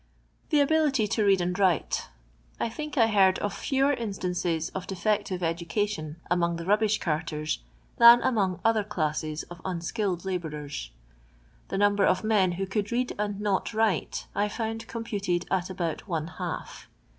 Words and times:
The 0.49 0.61
Ahility 0.61 1.07
to 1.09 1.27
Head 1.29 1.41
and 1.41 1.55
WriU.— 1.55 2.07
I 2.59 2.69
think 2.69 2.97
I 2.97 3.05
heard 3.05 3.37
of 3.37 3.53
fewer 3.53 3.93
instances 3.93 4.69
of 4.69 4.87
defective 4.87 5.43
education 5.43 6.15
among 6.31 6.55
the 6.55 6.65
rubbish 6.65 6.97
carters 6.99 7.59
than 7.99 8.19
among 8.23 8.59
other 8.65 8.83
classes 8.83 9.43
of 9.43 9.61
unskilled 9.63 10.25
labourers. 10.25 10.89
The 11.67 11.77
number 11.77 12.03
of 12.03 12.23
men 12.23 12.53
who 12.53 12.65
could 12.65 12.91
read 12.91 13.13
and 13.19 13.39
not 13.39 13.75
write, 13.75 14.25
I 14.33 14.49
found 14.49 14.87
com 14.87 15.03
puted 15.03 15.45
at 15.51 15.69
about 15.69 16.07
one 16.07 16.25
half. 16.39 16.87